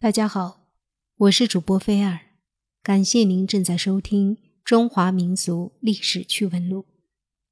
[0.00, 0.66] 大家好，
[1.16, 2.20] 我是主播菲尔，
[2.82, 6.82] 感谢您正在收听《中华民族历史趣闻录》。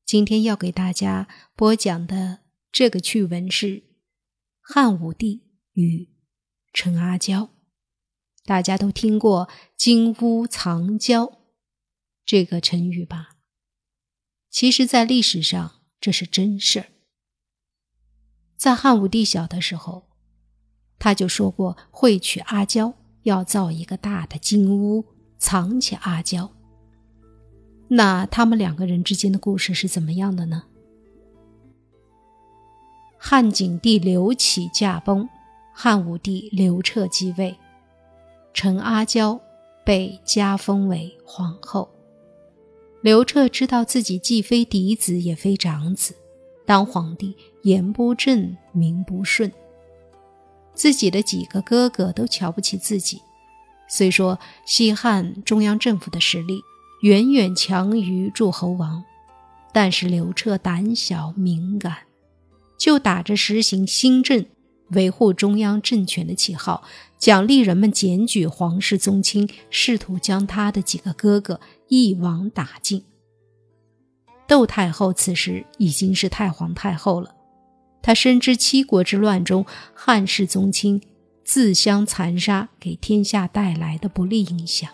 [0.04, 3.84] 今天要给大家播讲的这个趣闻是
[4.60, 6.10] 汉武帝与
[6.74, 7.48] 陈阿娇。
[8.45, 11.40] 大家都听过“金屋藏娇”
[12.27, 13.37] 这个成语吧？
[14.51, 16.87] 其实，在历史上这是真事儿。
[18.59, 20.12] 在汉武帝小的时候。
[21.02, 25.04] 他就说过会娶阿娇，要造一个大的金屋
[25.36, 26.48] 藏起阿娇。
[27.88, 30.62] 那他们两个人之间的故事是怎么样的呢？
[33.18, 35.28] 汉景帝刘启驾崩，
[35.74, 37.58] 汉武帝刘彻继位，
[38.55, 39.41] 陈阿娇
[39.84, 41.91] 被加封为皇后。
[43.00, 46.14] 刘彻知道自己既非嫡子也非长子，
[46.64, 49.52] 当皇帝言不正，名不顺。
[50.74, 53.20] 自己的几个哥哥都瞧不起自己。
[53.88, 56.62] 虽说西汉中央政府的实力
[57.02, 59.05] 远远强于诸侯王，
[59.72, 61.98] 但是刘彻胆小敏感，
[62.78, 64.47] 就打着实行新政、
[64.91, 66.82] 维护中央政权的旗号，
[67.19, 73.04] 奖励人们检举皇室宗亲，试图将他的几个哥哥一网打尽。
[74.48, 77.34] 窦太后此时已经是太皇太后了。
[78.03, 79.64] 他深知七国之乱中
[79.95, 81.00] 汉室宗亲
[81.45, 84.91] 自相残杀给天下带来的不利影响，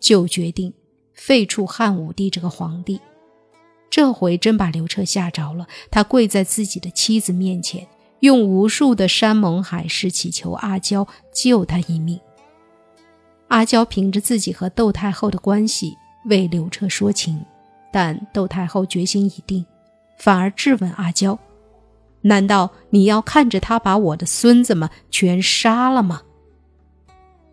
[0.00, 0.72] 就决定
[1.14, 3.00] 废黜汉武帝这个皇帝。
[3.90, 7.86] 这回真把刘彻吓着了，他跪在自己的妻子面前，
[8.20, 12.20] 用无数的山盟海誓祈求阿娇救他一命。
[13.48, 17.44] 阿娇凭着自己和窦太后的关系为刘彻说情，
[17.92, 19.66] 但窦太后决心已定，
[20.18, 21.36] 反而质问阿娇。
[22.22, 26.22] 难道你要看着他把我的孙子们全杀了吗？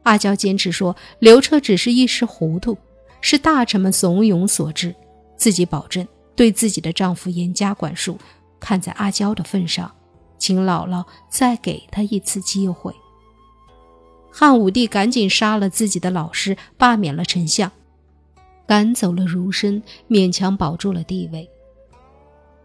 [0.04, 2.78] 阿娇坚持说，刘彻只是一时糊涂，
[3.22, 4.96] 是大臣们怂恿所致，
[5.36, 8.18] 自己保证对自己的丈夫严加管束。
[8.60, 9.92] 看在阿娇的份上，
[10.38, 12.94] 请姥姥再给他一次机会。
[14.32, 17.72] 汉武帝赶紧杀了自己的老师，罢免了丞相，
[18.66, 21.50] 赶走了儒生，勉强保住了地位。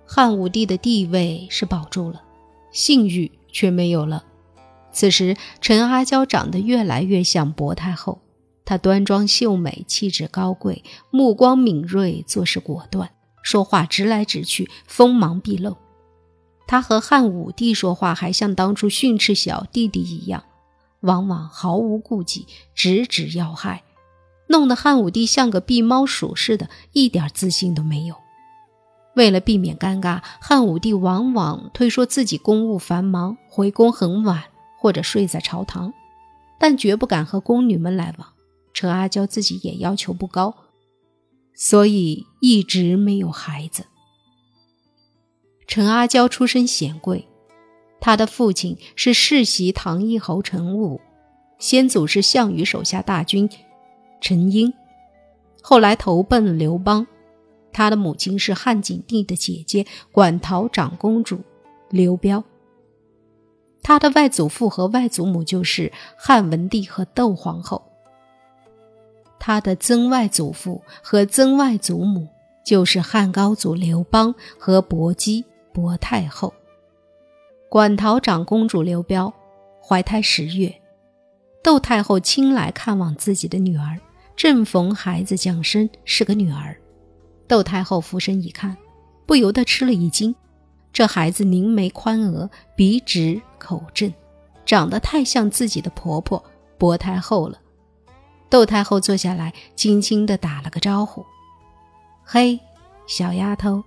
[0.07, 2.23] 汉武帝的地位是保住了，
[2.71, 4.25] 信誉却没有了。
[4.93, 8.21] 此时，陈阿娇长得越来越像薄太后。
[8.65, 13.11] 她端庄秀美，气质高贵，目光敏锐，做事果断，
[13.43, 15.77] 说话直来直去，锋芒毕露。
[16.67, 20.45] 她和汉武帝说话还像当初训斥小弟弟一样，
[21.01, 23.83] 往往毫无顾忌，直指要害，
[24.49, 28.15] 弄得汉武帝像个避猫鼠似的，一点自信都没有。
[29.15, 34.45] 为了避免尴尬，汉武帝往往推说自己公务繁忙，回宫很晚，
[34.81, 35.93] 或者睡在朝堂，
[36.59, 38.29] 但绝不敢和宫女们来往。
[38.73, 40.55] 陈阿娇自己也要求不高，
[41.55, 43.85] 所以一直没有孩子。
[45.67, 47.29] 陈阿娇出身显贵，
[48.01, 51.01] 她的父亲是世袭唐义侯陈武，
[51.59, 53.49] 先祖是项羽手下大军
[54.23, 54.73] 陈英，
[55.61, 57.07] 后来投奔刘邦。
[57.73, 61.41] 他的母亲是汉景帝的姐姐馆陶长公主
[61.91, 62.45] 刘彪，
[63.83, 67.83] 他的外祖父和外祖母就是汉文帝和窦皇后，
[69.39, 72.29] 他的曾外祖父和曾外祖母
[72.65, 76.53] 就是汉高祖刘邦和薄姬薄太后。
[77.69, 79.33] 馆陶长公主刘彪
[79.83, 80.81] 怀胎十月，
[81.63, 83.99] 窦太后亲来看望自己的女儿，
[84.37, 86.77] 正逢孩子降生，是个女儿。
[87.47, 88.77] 窦太后俯身一看，
[89.27, 90.35] 不由得吃了一惊。
[90.93, 94.13] 这孩子凝眉宽额，鼻直口正，
[94.67, 96.43] 长得太像自己的婆婆
[96.77, 97.59] 薄太后了。
[98.51, 101.25] 窦太后坐下来，轻轻地打了个招呼
[102.23, 102.61] ：“嘿，
[103.07, 103.83] 小丫头。”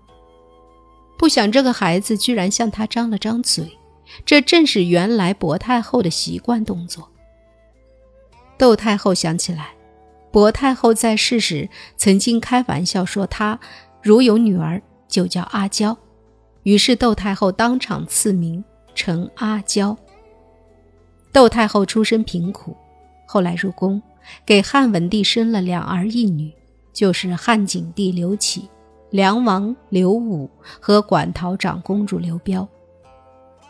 [1.18, 3.78] 不想这个孩子居然向她张了张嘴，
[4.26, 7.10] 这正是原来薄太后的习惯动作。
[8.58, 9.75] 窦太后想起来。
[10.36, 13.58] 薄太后在世时曾经开玩笑说：“她
[14.04, 15.98] 如有女儿，就叫阿娇。”
[16.64, 18.62] 于是窦太后当场赐名
[18.94, 19.98] 陈阿娇。
[21.32, 22.76] 窦太后出身贫苦，
[23.26, 24.02] 后来入宫，
[24.46, 26.52] 给汉文帝生了两儿一女，
[26.92, 28.70] 就是汉景帝刘启、
[29.12, 30.52] 梁王刘武
[30.82, 32.68] 和馆陶长公主刘彪。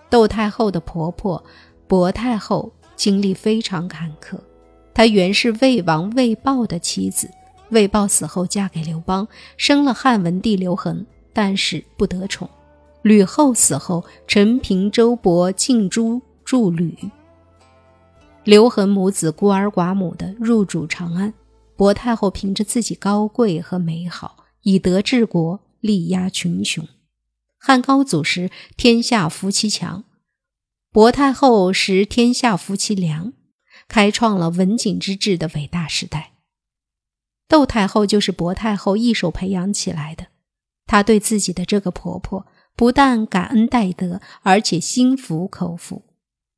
[0.10, 1.44] 窦太后的婆婆
[1.86, 4.40] 薄太后经历非常坎坷。
[4.95, 7.30] 她原是魏王魏豹的妻子，
[7.69, 9.27] 魏豹死后嫁给刘邦，
[9.57, 12.50] 生了汉文帝刘恒，但是不得宠。
[13.01, 16.97] 吕后死后，陈平、周勃、敬珠助吕。
[18.45, 21.33] 刘恒母子孤儿寡母的入主长安，
[21.75, 26.88] 薄太后凭着自己高贵和美好，以德治国，力压群雄。
[27.59, 30.03] 汉高祖时，天下夫妻强；
[30.92, 33.33] 薄太后时，天下夫妻良，
[33.88, 36.34] 开创了文景之治的伟大时代。
[37.48, 40.28] 窦太后就是薄太后一手培养起来的，
[40.86, 46.04] 她对自己的这个婆婆不但感恩戴德，而且心服口服。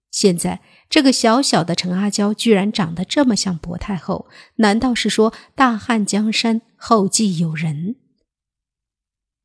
[0.09, 7.97] 现在这个小小的陈阿娇居然长得这么像薄太后，难道是说大汉江山后继有人？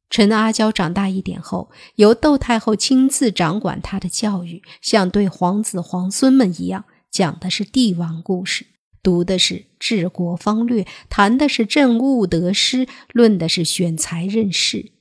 [0.08, 8.66] 陈阿娇长大一点后，由窦太后亲自掌管她的教育，像对皇子皇孙们一样，讲的是帝王故事，
[9.02, 14.92] 读的是治国方略，谈的是政务得失，论的是选才任事。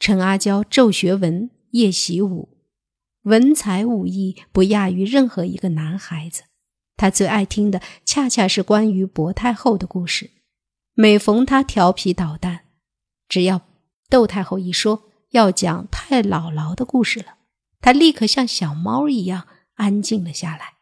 [0.00, 2.48] 陈阿娇昼学文，夜习武，
[3.22, 6.42] 文才武艺不亚于任何一个男孩子。
[6.96, 10.32] 他最爱听的恰恰是关于薄太后的故事。
[10.94, 12.64] 每逢他调皮捣蛋，
[13.28, 13.62] 只要
[14.08, 17.36] 窦太后一说要讲太姥姥的故事了，
[17.80, 20.77] 她立刻像小猫一样安静了下来。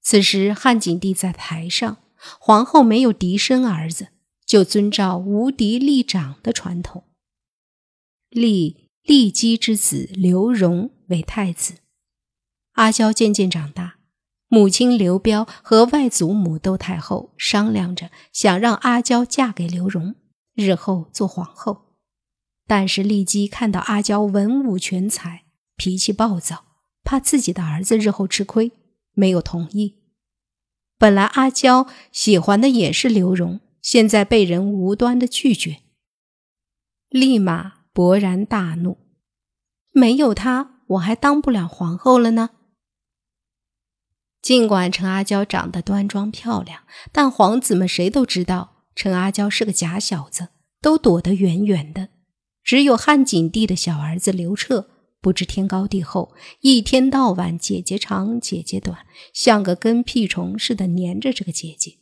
[0.00, 1.98] 此时汉景帝在台上，
[2.40, 4.08] 皇后没有嫡生儿子，
[4.46, 7.04] 就遵照无嫡立长的传统，
[8.30, 11.74] 立骊姬之子刘荣为太子。
[12.72, 13.98] 阿娇渐渐长大，
[14.48, 20.14] 母亲刘彪和外祖母窦太后商量着，想让阿娇嫁给刘荣。
[20.54, 21.94] 日后做皇后，
[22.66, 25.44] 但是骊姬看到阿娇文武全才，
[25.76, 26.64] 脾气暴躁，
[27.04, 28.72] 怕自己的儿子日后吃亏，
[29.18, 29.98] 没有同意。
[30.96, 35.78] 本来阿娇喜欢的也是刘荣，现在被人无端的拒绝，
[37.08, 38.98] 立马勃然大怒：
[39.90, 42.50] 没有他，我还当不了皇后了呢。
[44.40, 48.84] 尽管陈阿娇长得端庄漂亮，但皇子们谁都知道。
[48.94, 50.48] 陈阿娇是个假小子，
[50.80, 52.10] 都躲得远远的。
[52.62, 54.88] 只有汉景帝的小儿子刘彻
[55.20, 61.98] 不知天高地厚，一天到晚姐姐长姐姐短，像个跟屁虫似的粘着这个姐姐。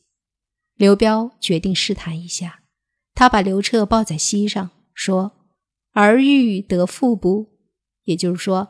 [0.75, 2.61] 刘彪决定试探一下，
[3.15, 5.33] 他把刘彻抱在膝上，说
[5.93, 7.47] ：“儿欲得妇不？”
[8.05, 8.69] 也就是说，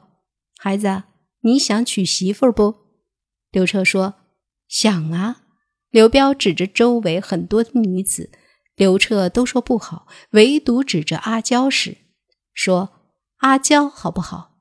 [0.56, 1.02] 孩子，
[1.40, 2.76] 你想娶媳妇不？
[3.50, 4.14] 刘彻说
[4.68, 5.42] ：“想啊。”
[5.90, 8.30] 刘彪指着周围很多女子，
[8.74, 11.96] 刘彻都说不好，唯独指着阿娇时，
[12.52, 12.95] 说
[13.38, 14.58] ：“阿娇好不好？”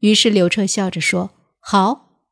[0.00, 1.30] 于是刘彻笑着说
[1.60, 2.22] ：“好，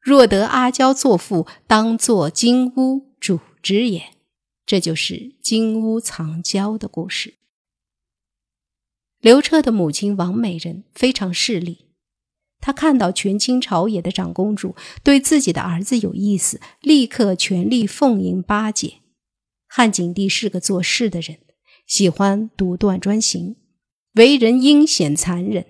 [0.00, 4.14] 若得阿娇作妇，当作金屋主之也。”
[4.64, 7.36] 这就是金屋藏娇的故事。
[9.18, 11.86] 刘彻的母亲王美人非常势利。
[12.60, 19.00] 她看到权倾朝野的长公主对自己的儿子有意思，立刻全力奉迎巴结。
[19.66, 21.38] 汉景帝是个做事的人，
[21.86, 23.56] 喜欢独断专行，
[24.18, 25.64] 为人阴险残忍。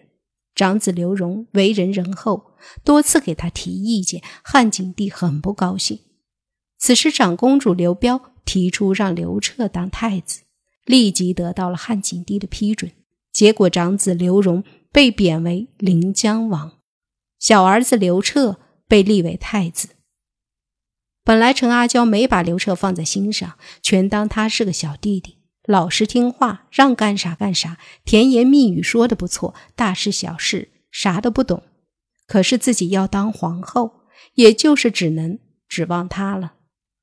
[0.54, 6.00] 长子刘荣为人仁厚，多次给他提意见，汉景帝很不高兴。
[6.78, 10.40] 此时长公主刘彪提出让刘彻当太子，
[10.86, 12.90] 立即得到了汉景帝的批准。
[13.32, 16.78] 结果长子刘荣被贬为临江王。
[17.38, 18.58] 小儿子刘彻
[18.88, 19.90] 被立为太子。
[21.22, 25.37] 本来陈阿娇没把刘彻放在心上，全当他是个小弟弟，
[25.68, 31.62] 老实听话，让干啥干啥，甜言蜜语说的不错，大事小事啥都不懂。
[32.26, 34.00] 可是自己要当皇后，
[34.32, 36.54] 也就是只能指望他了。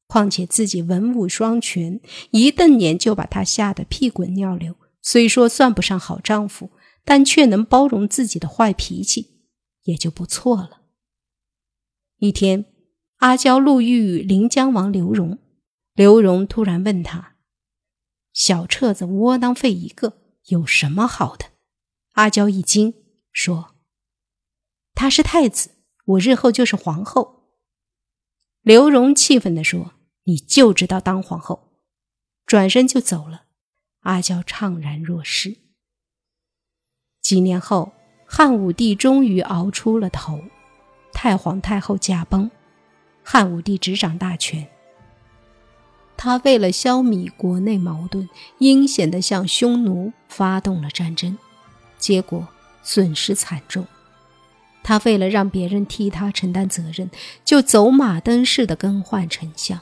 [0.07, 4.75] 况且自己文武双全，一瞪眼就把他吓得屁滚尿流。
[5.03, 6.72] 虽说算不上好丈夫，
[7.03, 9.36] 但却能包容自己的坏脾气。
[9.84, 10.81] 也就不错了。
[12.17, 12.65] 一天，
[13.17, 15.38] 阿娇路遇临江王刘荣，
[15.93, 17.35] 刘荣突然问他
[18.36, 21.48] ：“小册子窝囊废一个，有什么好的？”
[22.13, 22.94] 阿娇一惊，
[23.32, 23.74] 说
[24.94, 25.72] ：“他是太子，
[26.06, 27.50] 我日后就是皇后。”
[28.62, 29.94] 刘荣气愤地说
[30.25, 31.80] ：“你就知道当皇后！”
[32.46, 33.46] 转身就走了。
[34.01, 35.58] 阿娇怅然若失。
[37.22, 37.94] 几年后。
[38.27, 40.44] 汉武帝终于熬出了头，
[41.13, 42.50] 太皇太后驾崩，
[43.24, 44.68] 汉武帝执掌大权。
[46.17, 48.29] 他为了消弭国内矛盾，
[48.60, 51.38] 阴险地向匈奴发动了战争，
[51.98, 52.48] 结果
[52.84, 53.86] 损失惨重。
[54.84, 57.10] 他为了让别人替他承担责任，
[57.43, 59.81] 就走马灯似的更换丞相。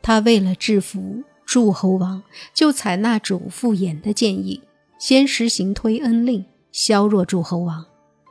[0.00, 2.22] 他为了制服诸侯王，
[2.54, 4.62] 就采纳主父偃的建议，
[4.98, 6.44] 先实行推恩令。
[6.70, 7.86] 削弱诸侯王，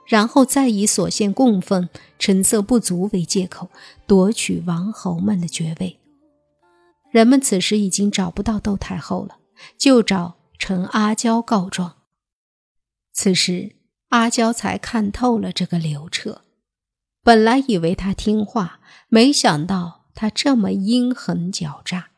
[0.06, 3.70] 然后再以所献供奉成色不足为借口，
[4.06, 5.98] 夺取王侯们的爵位。
[7.12, 9.40] 人们此时已经找不到窦太后了，
[9.78, 11.96] 就找陈阿娇告状。
[13.14, 13.76] 此时
[14.10, 16.44] 阿娇才看透了这个刘彻，
[17.24, 22.10] 本来以为他听话，没想到他这么阴狠狡诈；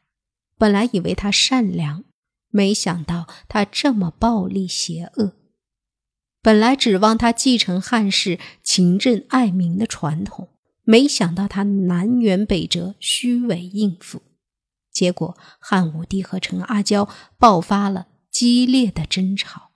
[0.57, 2.03] 本来以为他善良，
[2.49, 5.33] 没想到他这么暴力邪恶；
[6.41, 10.49] 本来指望他继承汉室勤政爱民的传统，
[10.83, 14.21] 没想到他南辕北辙，虚伪应付。
[14.99, 19.68] 结果，汉武帝和陈阿娇爆发了激烈的争吵。